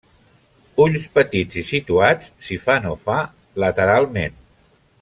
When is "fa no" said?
2.65-2.95